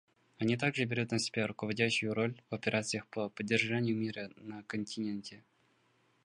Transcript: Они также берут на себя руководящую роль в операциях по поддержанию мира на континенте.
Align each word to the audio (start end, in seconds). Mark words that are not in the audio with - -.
Они 0.39 0.57
также 0.57 0.85
берут 0.85 1.11
на 1.11 1.19
себя 1.19 1.45
руководящую 1.45 2.15
роль 2.15 2.41
в 2.49 2.55
операциях 2.55 3.05
по 3.05 3.29
поддержанию 3.29 3.95
мира 3.95 4.31
на 4.37 4.63
континенте. 4.63 5.43